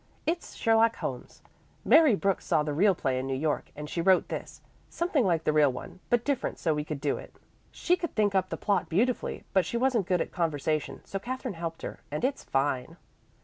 It's 0.25 0.55
'Sherlock 0.55 0.95
Holmes.' 0.95 1.43
Mary 1.85 2.15
Brooks 2.15 2.47
saw 2.47 2.63
the 2.63 2.73
real 2.73 2.95
play 2.95 3.19
in 3.19 3.27
New 3.27 3.35
York, 3.35 3.69
and 3.75 3.87
she 3.87 4.01
wrote 4.01 4.29
this, 4.29 4.61
something 4.89 5.23
like 5.27 5.43
the 5.43 5.53
real 5.53 5.71
one, 5.71 5.99
but 6.09 6.25
different 6.25 6.57
so 6.57 6.73
we 6.73 6.83
could 6.83 6.99
do 6.99 7.17
it. 7.19 7.35
She 7.69 7.95
could 7.95 8.15
think 8.15 8.33
up 8.33 8.49
the 8.49 8.57
plot 8.57 8.89
beautifully 8.89 9.43
but 9.53 9.63
she 9.63 9.77
wasn't 9.77 10.07
good 10.07 10.19
at 10.19 10.31
conversation, 10.31 11.01
so 11.05 11.19
Katherine 11.19 11.53
helped 11.53 11.83
her, 11.83 11.99
and 12.09 12.25
it's 12.25 12.43
fine." 12.43 12.97